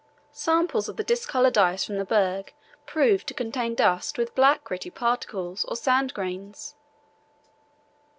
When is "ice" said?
1.59-1.85